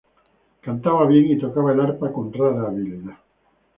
Cantaba 0.61 1.05
bien 1.05 1.25
y 1.27 1.37
tocaba 1.37 1.73
el 1.73 1.79
arpa 1.79 2.11
con 2.11 2.33
rara 2.33 2.63
habilidad. 2.69 3.19